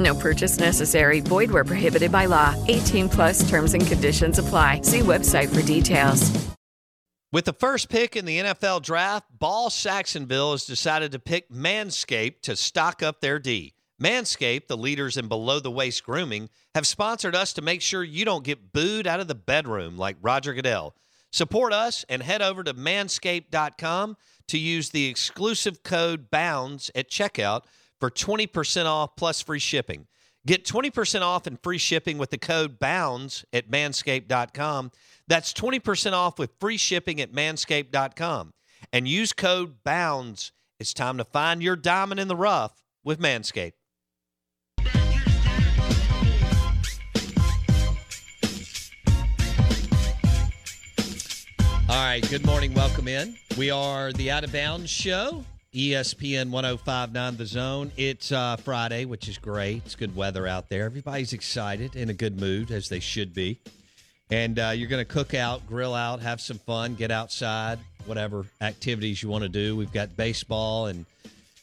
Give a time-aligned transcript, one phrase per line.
[0.00, 1.20] No purchase necessary.
[1.20, 2.56] Void where prohibited by law.
[2.66, 4.80] 18 plus terms and conditions apply.
[4.82, 6.50] See website for details.
[7.32, 12.40] With the first pick in the NFL draft, Ball Saxonville has decided to pick Manscaped
[12.42, 13.74] to stock up their D.
[14.02, 18.24] Manscaped, the leaders in below the waist grooming, have sponsored us to make sure you
[18.24, 20.96] don't get booed out of the bedroom like Roger Goodell.
[21.30, 24.16] Support us and head over to manscaped.com
[24.48, 27.62] to use the exclusive code BOUNDS at checkout
[28.00, 30.06] for 20% off plus free shipping.
[30.46, 34.90] Get 20% off and free shipping with the code BOUNDS at manscaped.com.
[35.28, 38.54] That's 20% off with free shipping at manscaped.com.
[38.92, 40.52] And use code BOUNDS.
[40.78, 43.72] It's time to find your diamond in the rough with Manscaped.
[51.90, 52.72] All right, good morning.
[52.72, 53.36] Welcome in.
[53.58, 55.44] We are the Out of Bounds Show,
[55.74, 57.92] ESPN 1059 The Zone.
[57.96, 59.82] It's uh, Friday, which is great.
[59.86, 60.84] It's good weather out there.
[60.84, 63.60] Everybody's excited, in a good mood, as they should be.
[64.32, 68.46] And uh, you're going to cook out, grill out, have some fun, get outside, whatever
[68.60, 69.76] activities you want to do.
[69.76, 71.06] We've got baseball and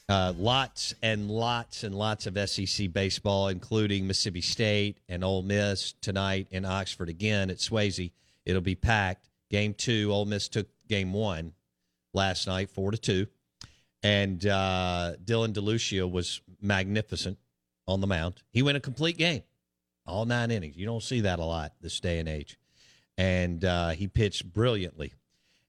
[0.08, 5.92] uh, lots and lots and lots of SEC baseball, including Mississippi State and Ole Miss
[6.00, 8.12] tonight in Oxford again at Swayze.
[8.46, 9.28] It'll be packed.
[9.50, 11.52] Game two, Ole Miss took game one
[12.14, 13.28] last night, four to two,
[14.04, 17.38] and uh, Dylan DeLucia was magnificent
[17.88, 18.42] on the mound.
[18.52, 19.44] He went a complete game,
[20.06, 20.78] all nine innings.
[20.78, 22.60] You don't see that a lot this day and age,
[23.18, 25.14] and uh, he pitched brilliantly.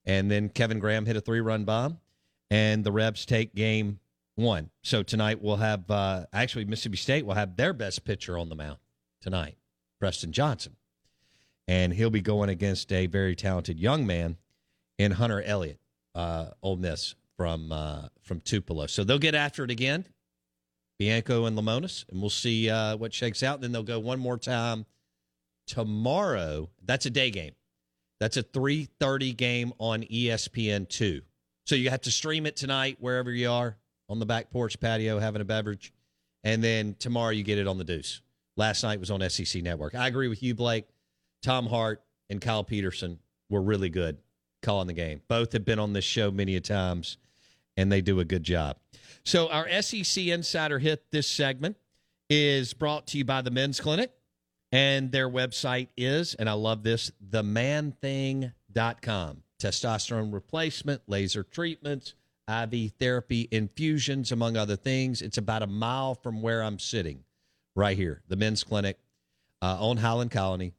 [0.04, 1.98] And then Kevin Graham hit a three-run bomb,
[2.50, 4.00] and the Rebs take game
[4.36, 4.70] one.
[4.82, 8.54] So tonight we'll have uh, actually Mississippi State will have their best pitcher on the
[8.54, 8.78] mound
[9.20, 9.56] tonight,
[9.98, 10.76] Preston Johnson
[11.68, 14.38] and he'll be going against a very talented young man
[14.96, 15.78] in Hunter Elliott,
[16.14, 18.86] uh, Ole Miss from uh, from Tupelo.
[18.86, 20.04] So they'll get after it again,
[20.98, 23.62] Bianco and Lemonis, and we'll see uh, what shakes out.
[23.62, 24.84] Then they'll go one more time
[25.66, 26.68] tomorrow.
[26.84, 27.52] That's a day game.
[28.20, 31.22] That's a three thirty game on ESPN two.
[31.64, 33.78] So you have to stream it tonight wherever you are
[34.08, 35.92] on the back porch patio having a beverage,
[36.42, 38.20] and then tomorrow you get it on the Deuce.
[38.56, 39.94] Last night was on SEC Network.
[39.94, 40.86] I agree with you, Blake.
[41.42, 44.18] Tom Hart and Kyle Peterson were really good
[44.62, 45.22] calling the game.
[45.28, 47.18] Both have been on this show many a times,
[47.78, 48.76] and they do a good job.
[49.24, 51.76] So our SEC Insider Hit this segment
[52.28, 54.12] is brought to you by the Men's Clinic,
[54.72, 59.42] and their website is, and I love this, themanthing.com.
[59.58, 62.14] Testosterone replacement, laser treatments,
[62.48, 65.22] IV therapy, infusions, among other things.
[65.22, 67.24] It's about a mile from where I'm sitting,
[67.74, 68.98] right here, the Men's Clinic
[69.62, 70.74] uh, on Highland Colony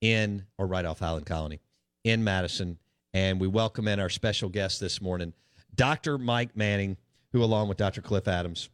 [0.00, 1.60] in or right off Highland Colony
[2.04, 2.78] in Madison.
[3.14, 5.32] And we welcome in our special guest this morning,
[5.74, 6.18] Dr.
[6.18, 6.96] Mike Manning,
[7.32, 8.00] who, along with Dr.
[8.00, 8.68] Cliff Adams,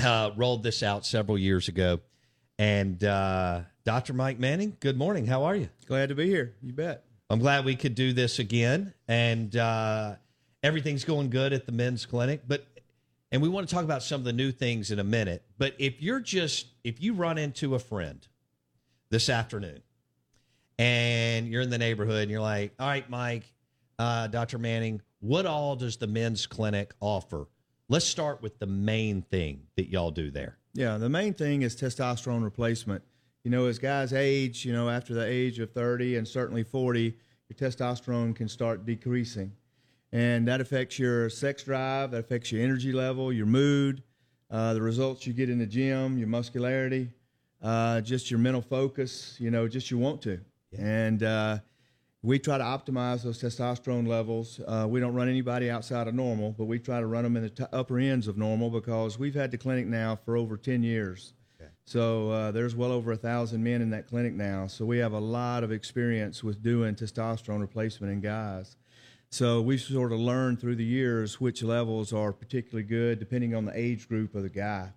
[0.00, 2.00] uh, rolled this out several years ago.
[2.58, 4.12] And uh, Dr.
[4.12, 5.26] Mike Manning, good morning.
[5.26, 5.68] How are you?
[5.86, 6.54] Glad to be here.
[6.62, 7.04] You bet.
[7.30, 10.14] I'm glad we could do this again, and uh,
[10.62, 12.42] everything's going good at the men's clinic.
[12.48, 12.66] But
[13.30, 15.42] and we want to talk about some of the new things in a minute.
[15.58, 18.26] But if you're just if you run into a friend
[19.10, 19.82] this afternoon,
[20.78, 23.44] and you're in the neighborhood, and you're like, "All right, Mike,
[23.98, 24.58] uh, Dr.
[24.58, 27.48] Manning, what all does the men's clinic offer?"
[27.88, 30.58] Let's start with the main thing that y'all do there.
[30.74, 33.02] Yeah, the main thing is testosterone replacement.
[33.44, 37.16] You know, as guys age, you know, after the age of 30 and certainly 40,
[37.48, 39.52] your testosterone can start decreasing.
[40.12, 44.02] And that affects your sex drive, that affects your energy level, your mood,
[44.50, 47.10] uh, the results you get in the gym, your muscularity,
[47.62, 50.40] uh, just your mental focus, you know, just you want to.
[50.72, 50.80] Yeah.
[50.80, 51.58] And uh,
[52.22, 54.60] we try to optimize those testosterone levels.
[54.66, 57.44] Uh, we don't run anybody outside of normal, but we try to run them in
[57.44, 60.82] the t- upper ends of normal because we've had the clinic now for over 10
[60.82, 61.34] years.
[61.60, 61.70] Okay.
[61.84, 64.66] So uh, there's well over a thousand men in that clinic now.
[64.66, 68.76] So we have a lot of experience with doing testosterone replacement in guys.
[69.30, 73.64] So we've sort of learned through the years which levels are particularly good depending on
[73.64, 74.90] the age group of the guy.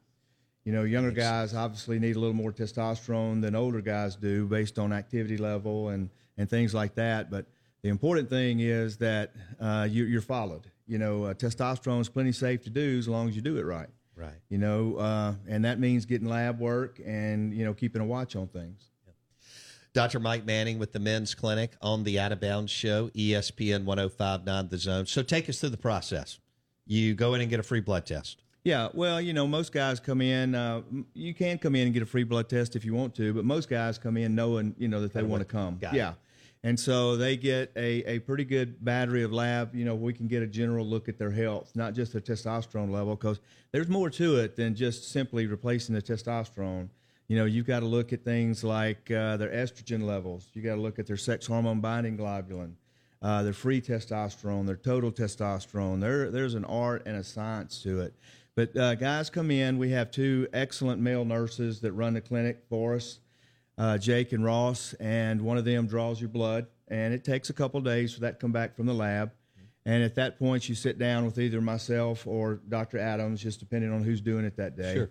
[0.65, 4.77] You know, younger guys obviously need a little more testosterone than older guys do based
[4.77, 7.29] on activity level and– and things like that.
[7.29, 7.45] But
[7.81, 10.67] the important thing is that uh, you, are followed.
[10.87, 13.65] You know, uh, testosterone is plenty safe to do as long as you do it
[13.65, 13.89] right.
[14.15, 14.35] Right.
[14.49, 18.35] You know, uh, and that means getting lab work and you know keeping a watch
[18.35, 18.89] on things.
[19.93, 20.19] Dr.
[20.19, 24.77] Mike Manning with the Men's Clinic on the Out of Bounds Show, ESPN 1059 The
[24.77, 25.05] Zone.
[25.05, 26.39] So take us through the process.
[26.85, 28.41] You go in and get a free blood test.
[28.63, 30.53] Yeah, well, you know, most guys come in.
[30.53, 30.81] Uh,
[31.13, 33.43] you can come in and get a free blood test if you want to, but
[33.43, 35.77] most guys come in knowing, you know, that they want to come.
[35.79, 36.11] Got yeah.
[36.11, 36.15] It.
[36.63, 39.73] And so they get a, a pretty good battery of lab.
[39.73, 42.91] You know, we can get a general look at their health, not just their testosterone
[42.91, 43.39] level, because
[43.71, 46.89] there's more to it than just simply replacing the testosterone.
[47.27, 50.49] You know, you've got to look at things like uh, their estrogen levels.
[50.53, 52.73] You got to look at their sex hormone binding globulin,
[53.23, 55.99] uh, their free testosterone, their total testosterone.
[55.99, 58.13] There, there's an art and a science to it.
[58.61, 59.79] But uh, guys come in.
[59.79, 63.17] We have two excellent male nurses that run the clinic for us
[63.79, 67.53] uh, Jake and Ross, and one of them draws your blood, and it takes a
[67.53, 69.31] couple days for that to come back from the lab.
[69.83, 72.99] And at that point, you sit down with either myself or Dr.
[72.99, 74.93] Adams, just depending on who's doing it that day.
[74.93, 75.09] Sure.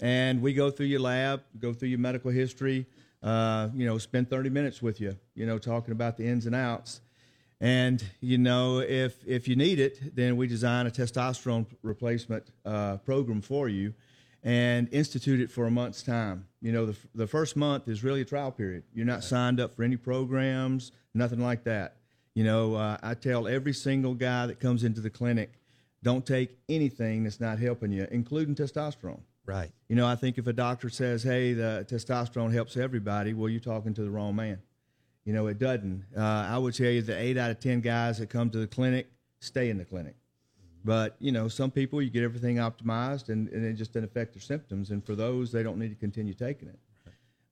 [0.00, 2.86] And we go through your lab, go through your medical history,
[3.20, 6.54] uh, you know, spend 30 minutes with you, you know, talking about the ins and
[6.54, 7.00] outs.
[7.60, 12.98] And you know, if if you need it, then we design a testosterone replacement uh,
[12.98, 13.94] program for you
[14.42, 16.46] and institute it for a month's time.
[16.60, 18.84] You know, the, the first month is really a trial period.
[18.94, 21.96] You're not signed up for any programs, nothing like that.
[22.34, 25.50] You know, uh, I tell every single guy that comes into the clinic,
[26.02, 29.22] don't take anything that's not helping you, including testosterone.
[29.46, 29.70] Right.
[29.88, 33.60] You know, I think if a doctor says, hey, the testosterone helps everybody, well, you're
[33.60, 34.60] talking to the wrong man.
[35.26, 36.04] You know, it doesn't.
[36.16, 38.66] Uh, I would tell you that eight out of 10 guys that come to the
[38.66, 39.08] clinic
[39.40, 40.14] stay in the clinic.
[40.84, 44.34] But you know, some people you get everything optimized, and, and it just doesn't affect
[44.34, 44.90] their symptoms.
[44.90, 46.78] And for those, they don't need to continue taking it.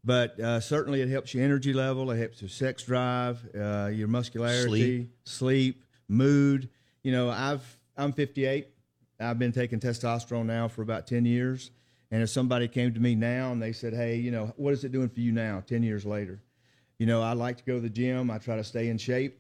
[0.05, 2.13] But uh, certainly, it helps your energy level.
[2.13, 5.11] It helps your sex drive, uh, your muscularity, sleep.
[5.25, 6.69] sleep, mood.
[7.03, 8.69] You know, I've I'm 58.
[9.19, 11.73] I've been taking testosterone now for about 10 years.
[12.13, 14.85] And if somebody came to me now and they said, "Hey, you know, what is
[14.85, 16.41] it doing for you now, 10 years later?"
[17.05, 18.31] You know, I like to go to the gym.
[18.31, 19.39] I try to stay in shape.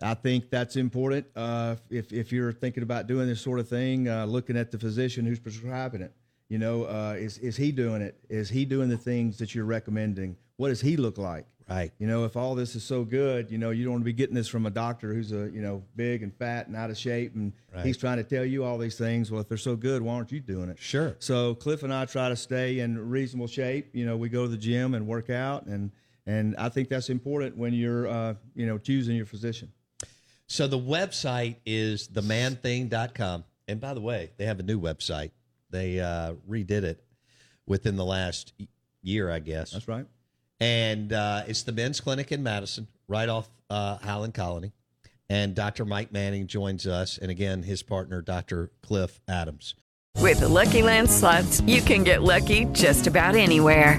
[0.00, 1.26] I think that's important.
[1.36, 4.78] Uh, if, if you're thinking about doing this sort of thing, uh, looking at the
[4.78, 6.14] physician who's prescribing it,
[6.48, 8.18] you know, uh, is, is he doing it?
[8.30, 10.34] Is he doing the things that you're recommending?
[10.56, 11.44] What does he look like?
[11.68, 11.92] Right.
[11.98, 14.14] You know, if all this is so good, you know, you don't want to be
[14.14, 16.96] getting this from a doctor who's a, you know, big and fat and out of
[16.96, 17.84] shape and right.
[17.84, 19.30] he's trying to tell you all these things.
[19.30, 20.78] Well, if they're so good, why aren't you doing it?
[20.78, 21.16] Sure.
[21.18, 23.90] So Cliff and I try to stay in reasonable shape.
[23.92, 25.90] You know, we go to the gym and work out and,
[26.26, 29.72] and I think that's important when you're, uh, you know, choosing your physician.
[30.46, 33.44] So the website is themanthing.com.
[33.68, 35.30] And by the way, they have a new website.
[35.70, 37.04] They uh, redid it
[37.66, 38.52] within the last
[39.02, 39.72] year, I guess.
[39.72, 40.06] That's right.
[40.60, 44.72] And uh, it's the men's clinic in Madison, right off uh, Highland Colony.
[45.28, 45.84] And Dr.
[45.84, 47.18] Mike Manning joins us.
[47.18, 48.70] And again, his partner, Dr.
[48.82, 49.74] Cliff Adams.
[50.20, 53.98] With the Lucky Land slots, you can get lucky just about anywhere.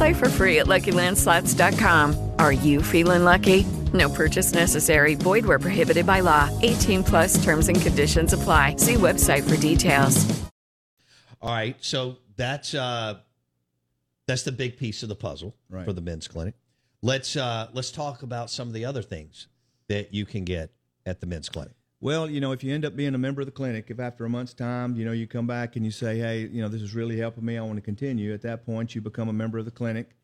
[0.00, 2.32] Play for free at LuckyLandSlots.com.
[2.38, 3.64] Are you feeling lucky?
[3.92, 5.14] No purchase necessary.
[5.14, 6.48] Void where prohibited by law.
[6.62, 8.76] 18 plus terms and conditions apply.
[8.76, 10.24] See website for details.
[11.42, 13.18] All right, so that's uh
[14.26, 15.84] that's the big piece of the puzzle Right.
[15.84, 16.54] for the men's clinic.
[17.02, 19.48] Let's uh let's talk about some of the other things
[19.88, 20.70] that you can get
[21.04, 21.74] at the men's clinic.
[22.02, 24.24] Well, you know, if you end up being a member of the clinic, if after
[24.24, 26.80] a month's time, you know, you come back and you say, hey, you know, this
[26.80, 29.58] is really helping me, I want to continue, at that point, you become a member
[29.58, 30.16] of the clinic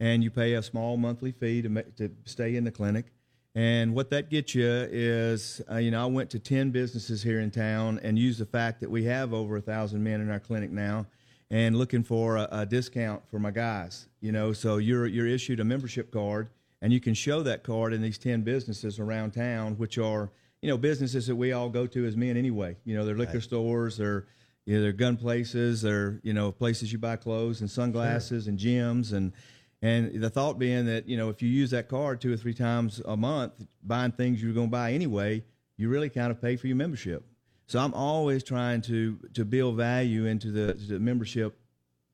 [0.00, 3.12] and you pay a small monthly fee to, to stay in the clinic.
[3.54, 7.40] And what that gets you is, uh, you know, I went to 10 businesses here
[7.40, 10.40] in town and used the fact that we have over a thousand men in our
[10.40, 11.06] clinic now
[11.50, 15.60] and looking for a, a discount for my guys, you know, so you're, you're issued
[15.60, 16.48] a membership card
[16.80, 20.30] and you can show that card in these 10 businesses around town, which are,
[20.62, 22.76] you know, businesses that we all go to as men anyway.
[22.84, 24.26] You know, they're liquor stores, they're,
[24.66, 28.58] you know, they're gun places, they're, you know, places you buy clothes and sunglasses and
[28.58, 29.32] gyms and,
[29.80, 32.54] and the thought being that, you know, if you use that card two or three
[32.54, 33.52] times a month,
[33.84, 35.44] buying things you're going to buy anyway,
[35.76, 37.24] you really kind of pay for your membership.
[37.66, 41.56] So I'm always trying to, to build value into the, the membership,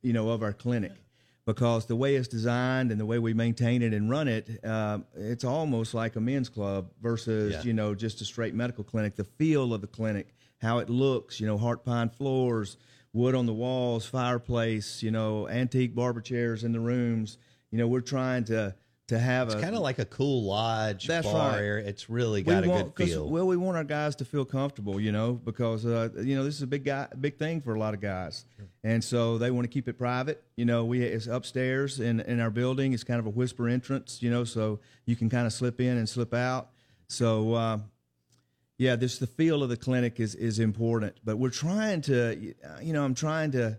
[0.03, 0.93] you know, of our clinic
[1.47, 4.99] because the way it's designed and the way we maintain it and run it, uh,
[5.17, 7.63] it's almost like a men's club versus Yeah.
[7.63, 9.17] you know just a straight medical clinic.
[9.17, 12.77] The feel of the clinic, how it looks, you know, heart pine floors,
[13.13, 17.39] wood on the walls, fireplace, you know, antique barber chairs in the rooms.
[17.71, 18.75] You know, we're trying to
[19.09, 21.61] to have It's a kind of like a cool lodge That's bar right.
[21.61, 21.87] area.
[21.87, 23.29] It's really got a want, good feel.
[23.29, 26.55] Well, we want our guys to feel comfortable, you know, because uh, you know this
[26.55, 28.47] is a big guy, big thing for a lot of guys,
[28.83, 30.43] and so they want to keep it private.
[30.57, 32.93] You know, we it's upstairs in in our building.
[32.95, 35.97] It's kind of a whisper entrance, you know, so you can kind of slip in
[35.97, 36.71] and slip out.
[37.09, 37.55] So.
[37.55, 37.79] Uh,
[38.77, 42.93] yeah, this the feel of the clinic is is important, but we're trying to, you
[42.93, 43.79] know, I'm trying to.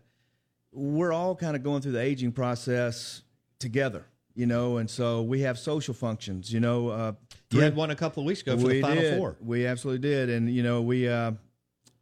[0.72, 3.22] We're all kind of going through the aging process
[3.60, 4.06] together,
[4.36, 6.90] you know, and so we have social functions, you know.
[6.90, 7.14] Uh,
[7.52, 9.18] you had one a couple of weeks ago for we the Final did.
[9.18, 9.38] Four.
[9.40, 11.32] We absolutely did, and you know we uh,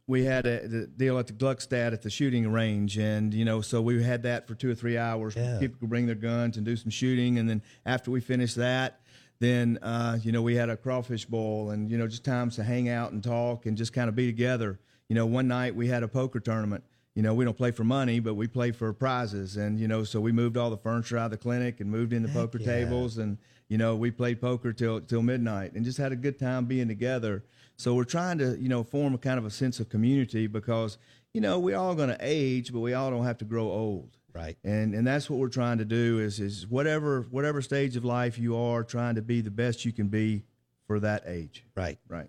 [0.06, 3.60] we had a, the deal at the Gluckstadt at the shooting range, and you know
[3.60, 5.36] so we had that for two or three hours.
[5.36, 5.58] Yeah.
[5.60, 9.00] People could bring their guns and do some shooting, and then after we finished that,
[9.38, 12.64] then uh, you know we had a crawfish bowl, and you know just times to
[12.64, 14.80] hang out and talk and just kind of be together.
[15.08, 16.82] You know, one night we had a poker tournament.
[17.14, 20.02] You know, we don't play for money, but we play for prizes, and you know,
[20.02, 22.58] so we moved all the furniture out of the clinic and moved into the poker
[22.58, 22.66] yeah.
[22.66, 26.38] tables, and you know, we played poker till till midnight, and just had a good
[26.38, 27.44] time being together.
[27.76, 30.96] So we're trying to, you know, form a kind of a sense of community because,
[31.32, 34.16] you know, we're all going to age, but we all don't have to grow old.
[34.32, 34.56] Right.
[34.64, 38.38] And and that's what we're trying to do is is whatever whatever stage of life
[38.38, 40.42] you are, trying to be the best you can be
[40.88, 41.64] for that age.
[41.76, 41.98] Right.
[42.08, 42.28] Right.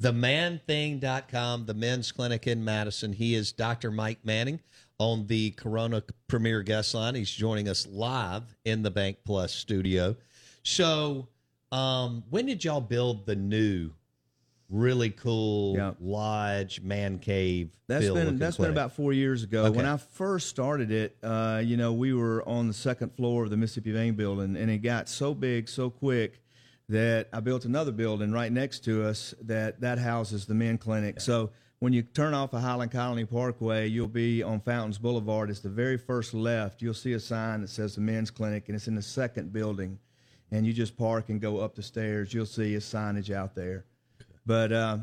[0.00, 3.12] themanthing.com, the men's clinic in Madison.
[3.12, 3.90] He is Dr.
[3.90, 4.60] Mike Manning
[4.98, 7.14] on the Corona Premier Guest Line.
[7.14, 10.16] He's joining us live in the Bank Plus studio.
[10.62, 11.28] So,
[11.72, 13.90] um, when did y'all build the new,
[14.68, 15.94] really cool Yeah.
[16.00, 17.70] lodge, man cave?
[17.86, 18.74] That's been that's clinic?
[18.74, 19.64] been about four years ago.
[19.66, 19.76] Okay.
[19.76, 23.50] When I first started it, uh, you know, we were on the second floor of
[23.50, 26.40] the Mississippi Vein building, and it got so big so quick
[26.88, 31.20] that I built another building right next to us that that houses the men clinic.
[31.20, 35.48] So when you turn off of Highland Colony Parkway, you'll be on Fountains Boulevard.
[35.48, 36.82] It's the very first left.
[36.82, 39.98] You'll see a sign that says the men's clinic, and it's in the second building.
[40.50, 42.32] And you just park and go up the stairs.
[42.32, 43.84] You'll see a signage out there.
[44.46, 44.98] But uh,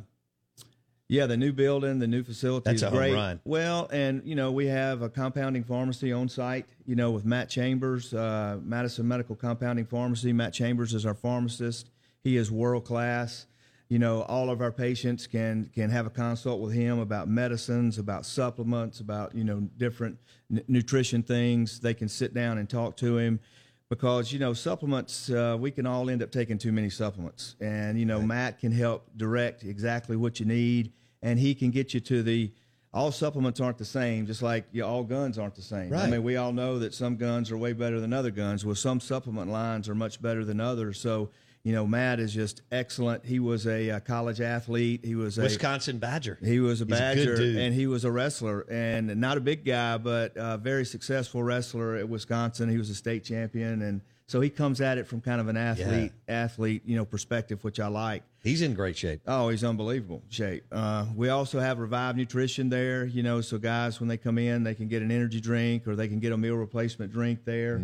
[1.07, 3.13] yeah, the new building, the new facility That's is great.
[3.13, 3.39] run.
[3.45, 6.65] Well, and you know we have a compounding pharmacy on site.
[6.85, 10.33] You know with Matt Chambers, uh, Madison Medical Compounding Pharmacy.
[10.33, 11.91] Matt Chambers is our pharmacist.
[12.23, 13.45] He is world class.
[13.87, 17.99] You know all of our patients can can have a consult with him about medicines,
[17.99, 20.17] about supplements, about you know different
[20.51, 21.79] n- nutrition things.
[21.79, 23.39] They can sit down and talk to him
[23.89, 27.55] because you know supplements uh, we can all end up taking too many supplements.
[27.61, 31.93] And you know matt can help direct exactly what you need and he can get
[31.93, 32.51] you to the
[32.93, 35.93] all supplements aren't the same just like you know, all guns aren't the same.
[35.93, 38.65] I mean we all know that some guns are way better than other guns.
[38.65, 40.99] Well some supplement lines are much better than others.
[40.99, 41.29] So
[41.65, 45.41] you know matt is just excellent he was a, uh college athlete he was a
[45.41, 46.37] Wisconsin Badger.
[46.41, 47.57] he was a a Badger, dude.
[47.57, 51.95] and he was a wrestler, and not a big guy, but a very successful wrestler
[51.95, 52.69] at Wisconsin.
[52.69, 55.57] He was a state champion, and so he comes at it from kind of an
[55.57, 58.23] athlete, athlete, you know, perspective, which I like.
[58.43, 59.21] He's in great shape.
[59.25, 60.63] Oh, he's unbelievable shape.
[60.71, 64.63] Uh, we also have Revive Nutrition there, you know, so guys when they come in,
[64.63, 67.81] they can get an energy drink or they can get a meal replacement drink there.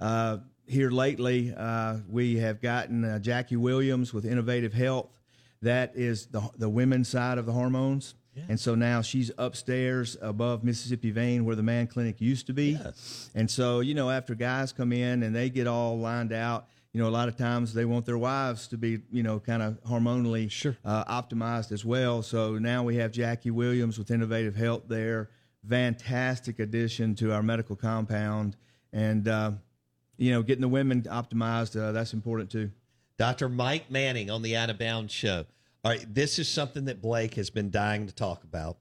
[0.00, 0.38] Uh,
[0.70, 5.08] here lately, uh, we have gotten uh, Jackie Williams with Innovative Health.
[5.62, 8.14] That is the the women's side of the hormones.
[8.48, 12.78] And so now she's upstairs above Mississippi Vein where the man clinic used to be.
[13.34, 17.02] And so, you know, after guys come in and they get all lined out, you
[17.02, 19.78] know, a lot of times they want their wives to be, you know, kind of
[19.84, 20.74] hormonally Sure.
[20.86, 22.22] uh, optimized as well.
[22.22, 25.28] So now we have Jackie Williams with Innovative Health there.
[25.68, 28.56] Fantastic addition to our medical compound.
[28.90, 29.52] And, uh,
[30.20, 32.70] you know, getting the women optimized, uh, that's important too.
[33.16, 33.48] Dr.
[33.48, 35.46] Mike Manning on the Out of Bounds show.
[35.82, 38.76] All right, this is something that Blake has been dying to talk about.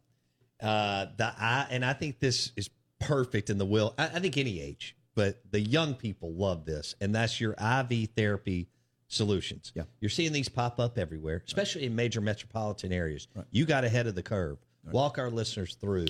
[0.62, 2.70] Uh, the I and I think this is
[3.00, 3.96] perfect in the will.
[3.98, 8.10] I, I think any age, but the young people love this, and that's your IV
[8.18, 8.68] therapy
[9.08, 9.72] solutions.
[9.74, 9.84] Yeah.
[10.02, 13.30] you're seeing these pop up everywhere, especially in major metropolitan areas.
[13.50, 14.58] You got ahead of the curve.
[14.92, 16.08] Walk our listeners through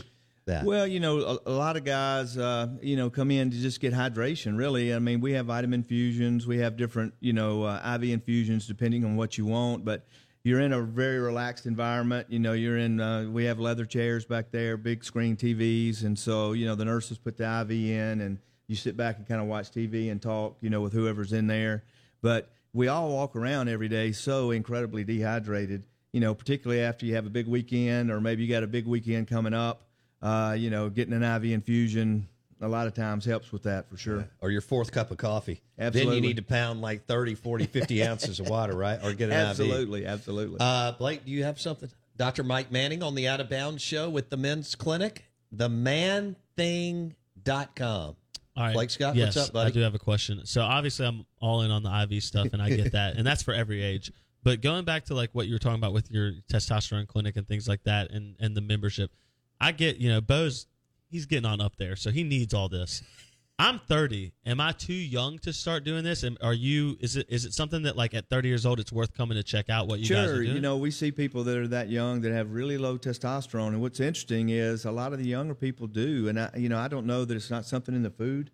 [0.49, 0.65] that.
[0.65, 3.79] Well, you know, a, a lot of guys, uh, you know, come in to just
[3.79, 4.57] get hydration.
[4.57, 8.67] Really, I mean, we have vitamin infusions, we have different, you know, uh, IV infusions
[8.67, 9.85] depending on what you want.
[9.85, 10.05] But
[10.43, 12.27] you're in a very relaxed environment.
[12.29, 12.99] You know, you're in.
[12.99, 16.85] Uh, we have leather chairs back there, big screen TVs, and so you know the
[16.85, 20.21] nurses put the IV in, and you sit back and kind of watch TV and
[20.21, 21.83] talk, you know, with whoever's in there.
[22.21, 25.83] But we all walk around every day so incredibly dehydrated.
[26.13, 28.87] You know, particularly after you have a big weekend, or maybe you got a big
[28.87, 29.88] weekend coming up
[30.21, 32.27] uh, you know, getting an IV infusion
[32.61, 34.27] a lot of times helps with that for sure.
[34.41, 35.61] or your fourth cup of coffee.
[35.77, 36.15] Then Absolutely.
[36.15, 38.99] you need to pound like 30, 40, 50 ounces of water, right?
[39.03, 39.49] Or get an IV.
[39.49, 40.57] Absolutely, absolutely.
[40.59, 41.89] Uh, Blake, do you have something?
[42.17, 42.43] Dr.
[42.43, 45.23] Mike Manning on the Out of Bounds show with the men's clinic,
[45.55, 47.15] themanthing.com.
[48.57, 48.73] All right.
[48.73, 49.69] Blake Scott, yes, what's up, buddy?
[49.69, 50.45] I do have a question.
[50.45, 53.41] So obviously, I'm all in on the IV stuff, and I get that, and that's
[53.41, 54.11] for every age.
[54.43, 57.47] But going back to like what you were talking about with your testosterone clinic and
[57.47, 59.11] things like that, and and the membership,
[59.59, 60.67] I get you know Bo's
[61.09, 63.03] he's getting on up there, so he needs all this.
[63.61, 64.31] I'm 30.
[64.45, 66.23] Am I too young to start doing this?
[66.23, 66.95] And are you?
[67.01, 69.43] Is it is it something that like at 30 years old, it's worth coming to
[69.43, 70.55] check out what you guys are sure, doing?
[70.55, 73.81] you know, we see people that are that young that have really low testosterone, and
[73.81, 76.87] what's interesting is a lot of the younger people do, and I, you know, I
[76.87, 78.51] don't know that it's not something in the food.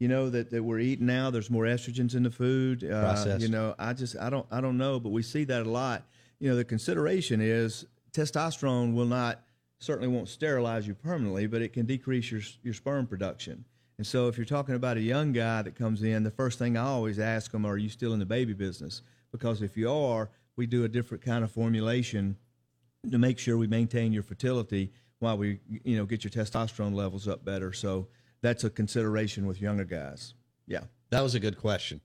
[0.00, 1.30] You know that, that we're eating now.
[1.30, 2.84] There's more estrogens in the food.
[2.84, 3.42] Uh, Processed.
[3.42, 6.02] you know, I just I don't I don't know, but we see that a lot.
[6.40, 9.40] You know, the consideration is testosterone will not
[9.78, 13.64] certainly won't sterilize you permanently, but it can decrease your your sperm production.
[13.96, 16.76] And so, if you're talking about a young guy that comes in, the first thing
[16.76, 20.30] I always ask them, "Are you still in the baby business?" Because if you are,
[20.56, 22.36] we do a different kind of formulation
[23.10, 27.28] to make sure we maintain your fertility while we, you know, get your testosterone levels
[27.28, 27.72] up better.
[27.72, 28.08] So
[28.40, 30.34] that's a consideration with younger guys.
[30.66, 30.84] Yeah.
[31.10, 32.00] That was a good question.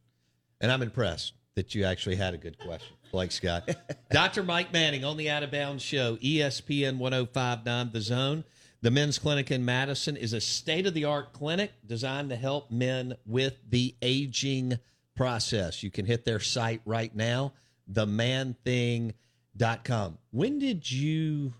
[0.61, 3.69] And I'm impressed that you actually had a good question, Blake Scott.
[4.11, 4.41] Dr.
[4.41, 8.43] Mike Manning on the Out of Bounds show, ESPN 1059 The Zone.
[8.81, 12.71] The men's clinic in Madison is a state of the art clinic designed to help
[12.71, 14.79] men with the aging
[15.15, 15.83] process.
[15.83, 17.53] You can hit their site right now,
[17.89, 20.17] themanthing.com.
[20.31, 21.53] When did you,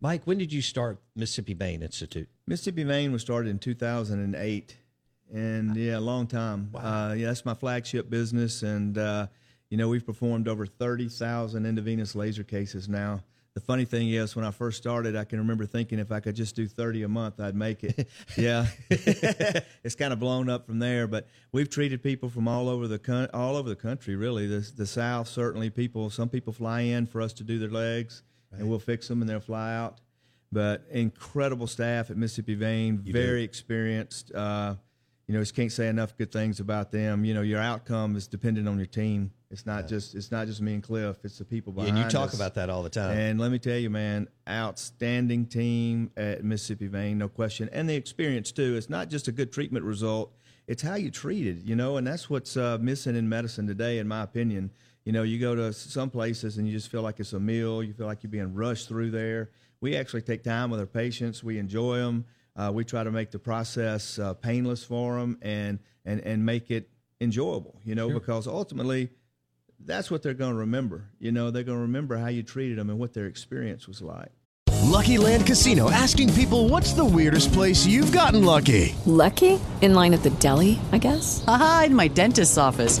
[0.00, 2.28] Mike, when did you start Mississippi Vein Institute?
[2.48, 4.76] Mississippi Vein was started in 2008,
[5.32, 6.70] and yeah, a long time.
[6.74, 9.28] Uh, yeah, that's my flagship business, and uh,
[9.70, 13.22] you know we've performed over 30,000 intravenous laser cases now.
[13.54, 16.36] The funny thing is, when I first started, I can remember thinking if I could
[16.36, 18.06] just do 30 a month, I'd make it.
[18.36, 21.06] yeah, it's kind of blown up from there.
[21.06, 24.14] But we've treated people from all over the coun- all over the country.
[24.14, 25.70] Really, the the South certainly.
[25.70, 29.22] People, some people fly in for us to do their legs, and we'll fix them,
[29.22, 30.00] and they'll fly out
[30.52, 34.32] but incredible staff at Mississippi Vein, very experienced.
[34.34, 34.76] Uh,
[35.26, 37.24] you know, just can't say enough good things about them.
[37.24, 39.32] You know, your outcome is dependent on your team.
[39.50, 41.18] It's not just it's not just me and Cliff.
[41.22, 42.34] It's the people behind and you talk us.
[42.34, 43.16] about that all the time.
[43.16, 47.68] And let me tell you, man, outstanding team at Mississippi Vein, no question.
[47.72, 48.74] And the experience too.
[48.76, 50.32] It's not just a good treatment result;
[50.66, 53.98] it's how you treat it, You know, and that's what's uh, missing in medicine today,
[53.98, 54.72] in my opinion.
[55.04, 57.84] You know, you go to some places and you just feel like it's a meal.
[57.84, 59.50] You feel like you're being rushed through there.
[59.80, 61.44] We actually take time with our patients.
[61.44, 62.24] We enjoy them.
[62.56, 66.72] Uh, we try to make the process uh, painless for them and and and make
[66.72, 67.80] it enjoyable.
[67.84, 69.10] You know, because ultimately
[69.84, 71.08] that's what they're going to remember.
[71.18, 74.02] You know, they're going to remember how you treated them and what their experience was
[74.02, 74.32] like.
[74.82, 78.94] Lucky Land Casino asking people what's the weirdest place you've gotten lucky?
[79.04, 79.60] Lucky?
[79.82, 81.44] In line at the deli, I guess?
[81.46, 83.00] Aha, in my dentist's office.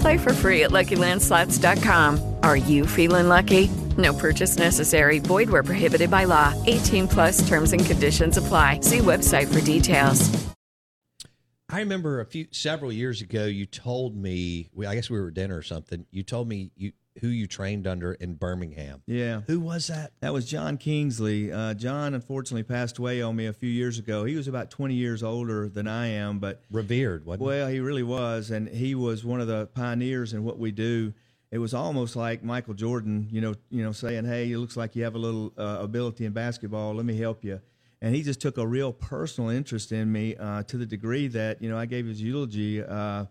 [0.00, 2.36] Play for free at LuckyLandSlots.com.
[2.42, 3.68] Are you feeling lucky?
[3.96, 5.18] No purchase necessary.
[5.18, 6.54] Void where prohibited by law.
[6.66, 8.80] 18 plus terms and conditions apply.
[8.80, 10.30] See website for details.
[11.72, 14.70] I remember a few several years ago, you told me.
[14.86, 16.04] I guess we were at dinner or something.
[16.10, 19.02] You told me you who you trained under in Birmingham.
[19.06, 19.42] Yeah.
[19.46, 20.12] Who was that?
[20.20, 21.52] That was John Kingsley.
[21.52, 24.24] Uh, John unfortunately passed away on me a few years ago.
[24.24, 27.46] He was about 20 years older than I am, but revered, wasn't he?
[27.46, 31.12] Well, he really was, and he was one of the pioneers in what we do.
[31.50, 34.94] It was almost like Michael Jordan, you know, you know, saying, "Hey, it looks like
[34.94, 36.94] you have a little uh, ability in basketball.
[36.94, 37.60] Let me help you."
[38.00, 41.60] And he just took a real personal interest in me uh, to the degree that
[41.60, 43.24] you know I gave his eulogy, uh,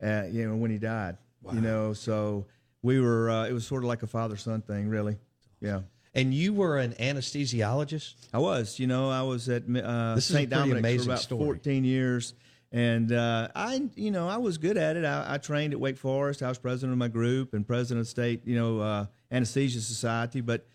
[0.00, 1.18] you know, when he died.
[1.52, 2.46] You know, so
[2.84, 3.30] we were.
[3.30, 5.16] Uh, it was sort of like a father son thing, really.
[5.60, 5.80] Yeah.
[6.14, 8.14] And you were an anesthesiologist.
[8.32, 8.78] I was.
[8.78, 10.50] You know, I was at uh, This is a St.
[10.50, 11.44] Dominic's for about story.
[11.44, 12.34] 14 years,
[12.70, 15.04] and uh, I, you know, I was good at it.
[15.04, 16.42] I, I trained at Wake Forest.
[16.42, 20.40] I was president of my group and president of state, you know, uh, anesthesia society.
[20.40, 20.66] But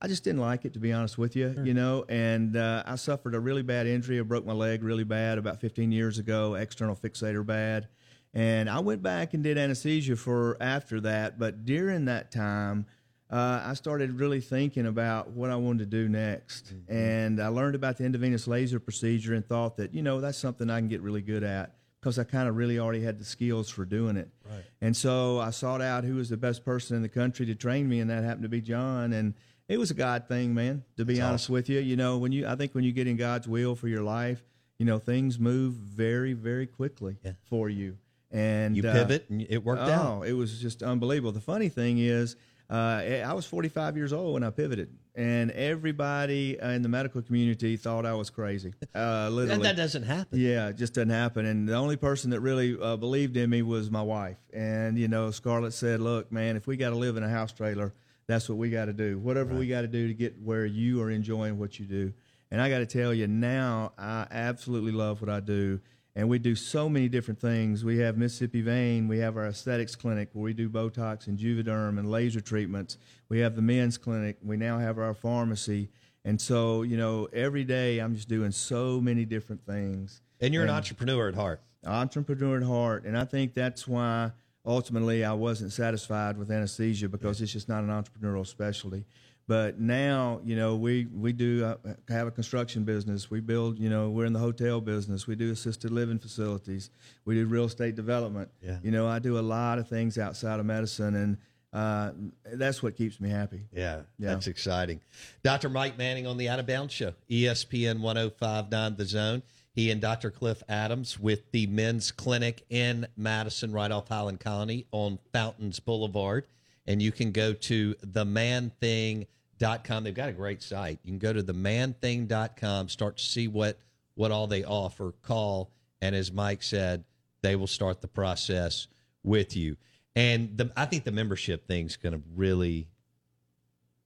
[0.00, 1.54] I just didn't like it, to be honest with you.
[1.62, 4.18] You know, and uh, I suffered a really bad injury.
[4.18, 6.54] I broke my leg really bad about 15 years ago.
[6.54, 7.88] External fixator bad.
[8.34, 11.38] And I went back and did anesthesia for after that.
[11.38, 12.86] But during that time,
[13.30, 16.72] uh, I started really thinking about what I wanted to do next.
[16.88, 20.70] And I learned about the endovenous laser procedure and thought that, you know, that's something
[20.70, 23.68] I can get really good at because I kind of really already had the skills
[23.68, 24.28] for doing it.
[24.48, 24.64] Right.
[24.80, 27.88] And so I sought out who was the best person in the country to train
[27.88, 29.12] me, and that happened to be John.
[29.12, 29.34] And
[29.68, 30.84] it was a God thing, man.
[30.96, 33.06] To be That's honest with you, you know, when you, I think when you get
[33.06, 34.42] in God's will for your life,
[34.78, 37.98] you know, things move very, very quickly for you.
[38.30, 40.26] And You uh, pivot and it worked oh, out.
[40.26, 41.32] it was just unbelievable.
[41.32, 42.36] The funny thing is,
[42.70, 47.22] uh, I was 45 years old when I pivoted, and everybody uh, in the medical
[47.22, 48.74] community thought I was crazy.
[48.94, 50.38] Uh, literally, And that doesn't happen.
[50.38, 51.46] yeah, it just doesn't happen.
[51.46, 54.36] And the only person that really uh, believed in me was my wife.
[54.52, 57.52] And you know, Scarlett said, "Look, man, if we got to live in a house
[57.52, 57.94] trailer,
[58.26, 59.18] that's what we got to do.
[59.18, 62.12] Whatever we got to do to get where you are enjoying what you do."
[62.50, 65.80] And I got to tell you, now I absolutely love what I do.
[66.18, 67.84] And we do so many different things.
[67.84, 69.06] We have Mississippi Vein.
[69.06, 72.98] We have our aesthetics clinic where we do Botox and Juvederm and laser treatments.
[73.28, 74.36] We have the men's clinic.
[74.42, 75.90] We now have our pharmacy.
[76.24, 80.20] And so, you know, every day I'm just doing so many different things.
[80.40, 81.62] And you're an entrepreneur at heart.
[81.86, 83.04] Entrepreneur at heart.
[83.04, 84.32] And I think that's why
[84.66, 89.04] ultimately I wasn't satisfied with anesthesia because it's just not an entrepreneurial specialty.
[89.48, 91.76] But now, you know, we, we do uh,
[92.10, 93.30] have a construction business.
[93.30, 95.26] We build, you know, we're in the hotel business.
[95.26, 96.90] We do assisted living facilities.
[97.24, 98.50] We do real estate development.
[98.62, 98.76] Yeah.
[98.82, 101.38] You know, I do a lot of things outside of medicine, and
[101.72, 102.10] uh,
[102.44, 103.62] that's what keeps me happy.
[103.72, 104.28] Yeah, Yeah.
[104.34, 105.00] that's exciting.
[105.42, 105.70] Dr.
[105.70, 109.42] Mike Manning on the Out of Bounds Show, ESPN 1059 The Zone.
[109.72, 110.30] He and Dr.
[110.30, 116.46] Cliff Adams with the men's clinic in Madison, right off Highland Colony on Fountains Boulevard.
[116.86, 119.26] And you can go to the Man themanthing.com.
[119.58, 120.98] They've got a great site.
[121.02, 123.78] You can go to themanthing.com, start to see what,
[124.14, 125.12] what all they offer.
[125.22, 127.04] Call, and as Mike said,
[127.42, 128.86] they will start the process
[129.22, 129.76] with you.
[130.16, 132.88] And the, I think the membership thing's going to really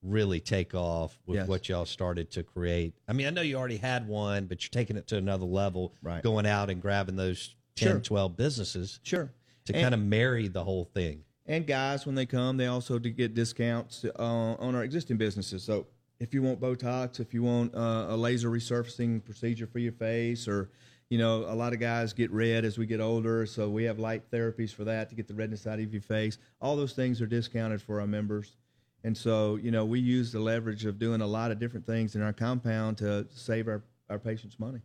[0.05, 1.47] really take off with Yes.
[1.49, 2.93] what y'all started to create.
[3.07, 5.95] I mean, I know you already had one, but you're taking it to another level,
[6.03, 6.21] Right.
[6.25, 8.01] going out and grabbing those 10, Sure.
[8.01, 9.33] 12 businesses Sure.
[9.67, 11.23] to And- kind of marry the whole thing.
[11.47, 15.65] And guys, when they come, they also get discounts uh, on our existing businesses.
[15.65, 15.87] So
[16.21, 20.47] if you want Botox, if you want uh, a laser resurfacing procedure for your face,
[20.47, 20.71] or
[21.11, 23.99] you know, a lot of guys get red as we get older, so we have
[23.99, 26.39] light therapies for that to get the redness out of your face.
[26.61, 28.57] All those things are discounted for our members.
[29.05, 32.15] And so, you know, we use the leverage of doing a lot of different things
[32.15, 34.81] in our compound to save our, our patients money.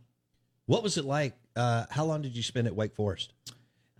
[0.66, 1.34] What was it like?
[1.54, 3.32] Uh, how long did you spend at Wake Forest?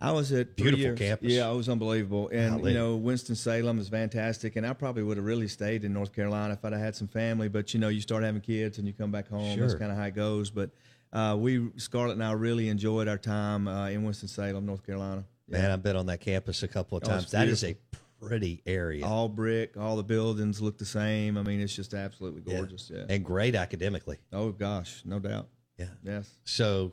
[0.01, 0.97] I was at Beautiful years.
[0.97, 1.31] campus.
[1.33, 2.29] Yeah, it was unbelievable.
[2.31, 2.71] And Golly.
[2.71, 4.55] you know, Winston Salem is fantastic.
[4.55, 7.07] And I probably would have really stayed in North Carolina if I'd have had some
[7.09, 7.49] family.
[7.49, 9.55] But you know, you start having kids and you come back home.
[9.55, 9.67] Sure.
[9.67, 10.49] That's kind of how it goes.
[10.51, 10.69] But
[11.11, 15.25] uh, we Scarlett and I really enjoyed our time uh, in Winston Salem, North Carolina.
[15.49, 17.23] Man, I've been on that campus a couple of Oh, times.
[17.23, 17.75] it's that is a
[18.21, 19.05] pretty area.
[19.05, 21.37] all brick, all the buildings look the same.
[21.37, 22.59] I mean, it's just absolutely Yeah.
[22.59, 22.91] gorgeous.
[22.93, 23.03] Yeah.
[23.09, 24.17] And great academically.
[24.31, 25.47] oh gosh, no doubt.
[25.77, 25.87] Yeah.
[26.03, 26.29] Yes.
[26.43, 26.91] So,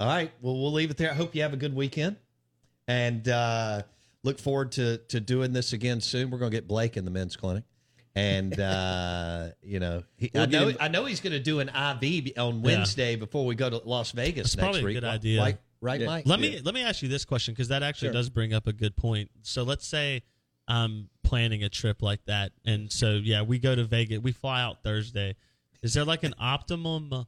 [0.00, 0.32] all right.
[0.40, 1.10] Well, we'll leave it there.
[1.10, 2.16] I hope you have a good weekend,
[2.88, 3.82] and uh,
[4.22, 6.30] look forward to to doing this again soon.
[6.30, 7.64] We're going to get Blake in the men's clinic,
[8.14, 11.68] and uh, you know, he, I know him- I know he's going to do an
[11.68, 14.94] IV on Wednesday before we go to Las Vegas That's next probably a week.
[14.96, 15.40] good Right- idea.
[15.42, 16.06] Right, right Yeah.
[16.06, 16.26] Mike.
[16.26, 18.14] Let me let me ask you this question because that actually Sure.
[18.14, 19.30] does bring up a good point.
[19.42, 20.22] So let's say
[20.68, 24.18] I'm planning a trip like that, and so yeah, we go to Vegas.
[24.20, 25.34] We fly out Thursday.
[25.82, 27.26] Is there like an optimum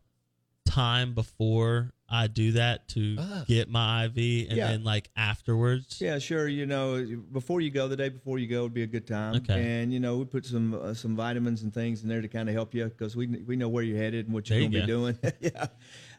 [0.75, 3.45] time before I do that to Ah.
[3.49, 4.69] get my IV, and Yeah.
[4.73, 6.01] then like afterwards?
[6.01, 6.47] Yeah, sure.
[6.49, 9.37] You know, before you go, the day before you go would be a good time.
[9.37, 9.81] Okay.
[9.83, 12.49] And you know, we put some uh, some vitamins and things in there to kind
[12.49, 14.81] of help you because we we know where you're headed and what you're going you
[14.81, 15.19] to be doing.
[15.41, 15.67] yeah.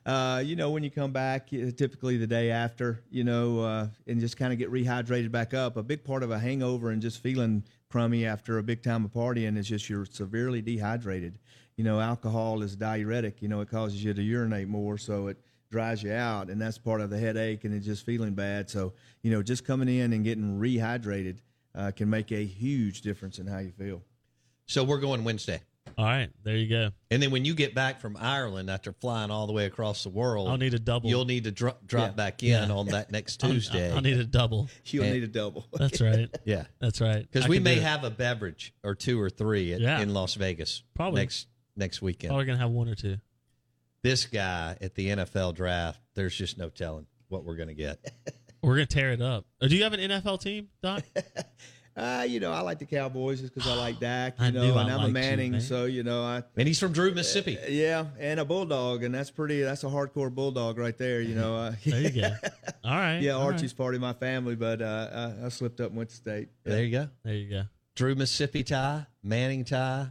[0.06, 4.20] Uh, you know, when you come back, typically the day after, you know, uh, and
[4.20, 5.78] just kind of get rehydrated back up.
[5.78, 9.12] A big part of a hangover and just feeling crummy after a big time of
[9.12, 11.40] partying is just you're severely dehydrated.
[11.78, 13.42] You know, alcohol is diuretic.
[13.42, 15.38] You know, it causes you to urinate more, so it
[15.72, 18.70] dries you out, and that's part of the headache and it's just feeling bad.
[18.70, 21.40] So, you know, just coming in and getting rehydrated
[21.74, 24.02] uh, can make a huge difference in how you feel.
[24.68, 25.60] So we're going Wednesday,
[25.98, 26.92] All right, there you go.
[27.12, 30.10] and then when you get back from Ireland after flying all the way across the
[30.10, 31.10] world, I'll need a double.
[31.10, 32.16] You'll need to dro- drop Yeah.
[32.16, 32.72] back in Yeah.
[32.72, 33.92] on that next I'll- Tuesday.
[33.92, 34.70] I'll need a double.
[34.86, 35.68] You'll And- need a double.
[35.74, 36.34] That's right.
[36.46, 36.66] yeah.
[36.80, 37.28] That's right.
[37.30, 40.00] Because we may have a beverage or two or three at, Yeah.
[40.00, 41.22] in Las Vegas Probably.
[41.22, 42.30] next next weekend.
[42.32, 43.18] Probably gonna have one or two.
[44.04, 47.98] This guy at the NFL draft, there's just no telling what we're going to get.
[48.62, 49.46] We're gonna tear it up.
[49.62, 51.04] Uh, Do you have an NFL team, Doc?
[51.98, 54.38] Uh, you know, I like the Cowboys just because I like Dak.
[54.38, 55.62] You I know, knew I and I'm a liked you, Manning, man.
[55.62, 57.58] so you know, I And he's from Drew, Mississippi.
[57.70, 59.62] yeah, and a bulldog, and that's pretty.
[59.62, 61.22] That's a hardcore bulldog right there.
[61.22, 62.32] You know, uh, There you go.
[62.84, 63.20] All right.
[63.22, 63.54] yeah, all right.
[63.54, 66.50] Archie's part of my family, but uh, I, I slipped up and went to state.
[66.66, 67.08] There you go.
[67.24, 67.62] There you go.
[67.96, 70.08] Drew, Mississippi tie, Manning tie,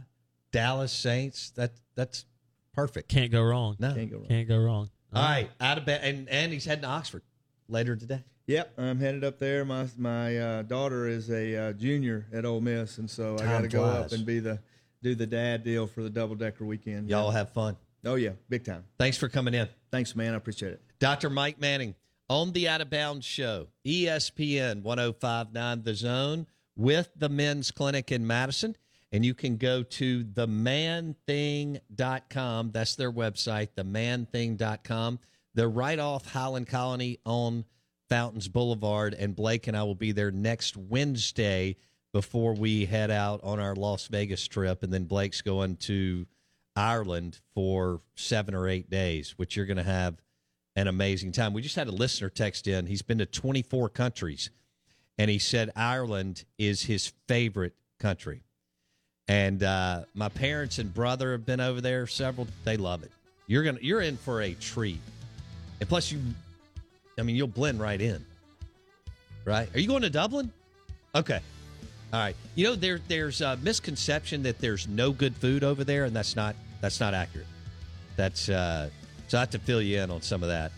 [0.55, 1.51] Dallas Saints.
[1.51, 2.25] That that's
[2.73, 3.09] perfect.
[3.09, 3.75] Can't go wrong.
[3.77, 3.93] No.
[3.93, 4.27] Can't go wrong.
[4.27, 4.89] Can't go wrong.
[5.13, 7.23] All right, out of bed, and and he's heading to Oxford
[7.67, 8.23] later today.
[8.47, 9.65] Yep, I'm headed up there.
[9.65, 13.61] My my uh, daughter is a uh, junior at Ole Miss, and so I got
[13.61, 14.59] to go up and be the
[15.03, 17.09] do the dad deal for the double decker weekend.
[17.09, 17.75] Y'all have fun.
[18.05, 18.83] Oh yeah, big time.
[18.97, 19.67] Thanks for coming in.
[19.91, 20.33] Thanks, man.
[20.33, 20.81] I appreciate it.
[20.99, 21.29] Dr.
[21.29, 21.95] Mike Manning
[22.29, 28.25] on the Out of Bounds Show, ESPN 1059 The Zone with the Men's Clinic in
[28.25, 28.75] Madison.
[29.15, 32.71] And you can go to themanthing.com.
[32.71, 35.19] That's their website, themanthing.com.
[35.53, 37.63] They're right off Highland Colony on
[38.09, 39.13] Fountains Boulevard.
[39.13, 41.77] And Blake and I will be there next Wednesday
[42.11, 44.83] before we head out on our Las Vegas trip.
[44.83, 46.27] And then Blake's going to
[46.75, 50.21] Ireland for seven or eight days, which you're going to have
[50.75, 51.53] an amazing time.
[51.53, 52.85] We just had a listener text in.
[52.85, 54.49] He's been to 24 countries,
[55.17, 58.41] and he said Ireland is his favorite country.
[59.27, 62.47] And uh, my parents and brother have been over there several.
[62.63, 63.11] They love it.
[63.47, 65.01] You're gonna you're in for a treat,
[65.79, 66.19] and plus you,
[67.17, 68.23] I mean you'll blend right in.
[69.45, 69.73] Right?
[69.75, 70.51] Are you going to Dublin?
[71.13, 71.39] Okay.
[72.13, 72.35] All right.
[72.55, 76.35] You know there there's a misconception that there's no good food over there, and that's
[76.35, 77.47] not that's not accurate.
[78.15, 78.89] That's uh,
[79.27, 80.71] so I have to fill you in on some of that.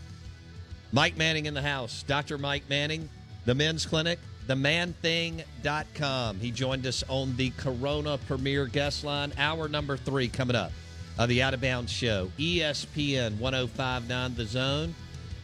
[0.92, 2.38] Mike Manning in the house, Dr.
[2.38, 3.10] Mike Manning,
[3.46, 6.40] the men's clinic, themanthing.com.
[6.40, 10.72] He joined us on the Corona Premier Guest Line, hour number three coming up
[11.18, 12.32] of the Out of Bounds Show.
[12.38, 14.96] ESPN 1059 The Zone,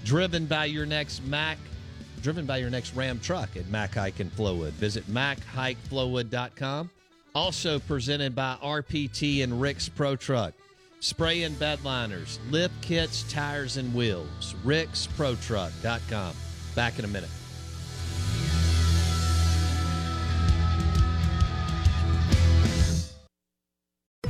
[0.03, 1.57] driven by your next Mac,
[2.21, 4.71] driven by your next Ram truck at Mac Haik and Flowood.
[4.71, 6.89] Visit MacHaikFlowood.com.
[7.35, 10.53] Also presented by RPT and Rick's Pro Truck.
[10.99, 14.55] Spray and bed liners, lift kits, tires, and wheels.
[14.63, 16.33] RicksProTruck.com.
[16.75, 17.29] Back in a minute.